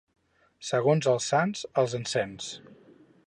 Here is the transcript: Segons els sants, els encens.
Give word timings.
Segons 0.69 1.09
els 1.11 1.27
sants, 1.33 1.61
els 1.83 1.95
encens. 2.01 2.51